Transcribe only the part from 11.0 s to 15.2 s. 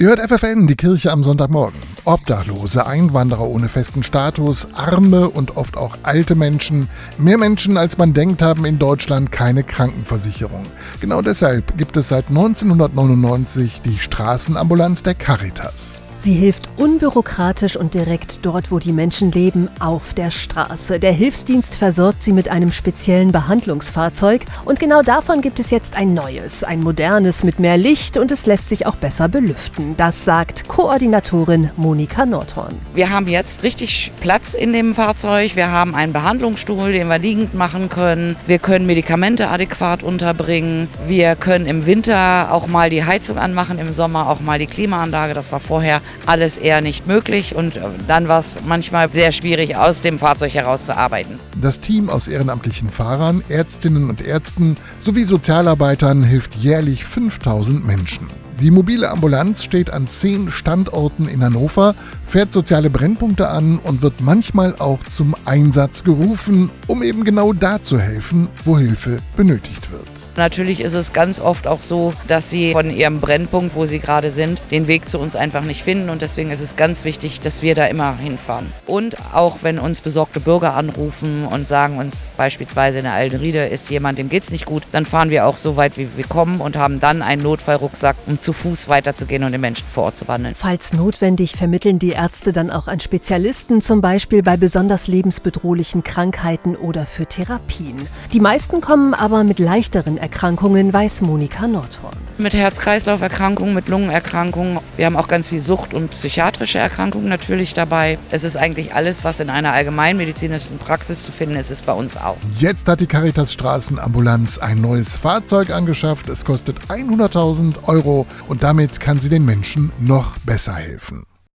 Genau deshalb gibt es seit 1999 die Straßenambulanz der